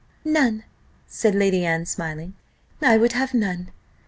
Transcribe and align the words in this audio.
"None," 0.25 0.63
said 1.07 1.35
Lady 1.35 1.63
Anne, 1.63 1.85
smiling, 1.85 2.33
"I 2.81 2.97
would 2.97 3.11
have 3.11 3.35
none." 3.35 3.69